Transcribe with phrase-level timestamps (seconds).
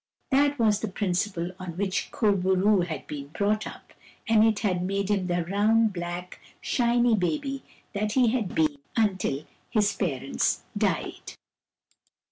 [0.31, 3.93] That was the prin ciple on which Kur bo roo had been brought up,
[4.27, 7.61] and it had made him the round, black, shiny baby
[7.93, 11.33] that he had been until his parents died.